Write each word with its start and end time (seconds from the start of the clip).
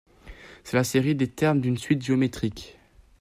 C'est 0.63 0.77
la 0.77 0.83
série 0.83 1.13
des 1.13 1.29
termes 1.29 1.61
d'une 1.61 1.77
suite 1.77 2.01
géométrique. 2.03 2.79